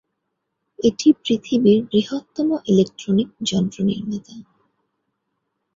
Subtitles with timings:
[0.79, 4.35] এটি পৃথিবীর বৃহত্তম ইলেকট্রনিক যন্ত্র নির্মাতা।